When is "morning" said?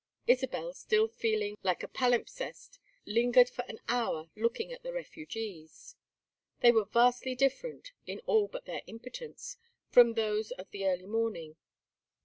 11.05-11.55